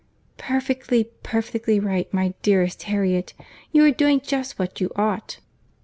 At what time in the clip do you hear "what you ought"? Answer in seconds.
4.57-5.37